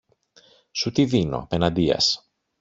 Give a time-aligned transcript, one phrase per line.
[0.71, 2.31] Σου τη δίνω, απεναντίας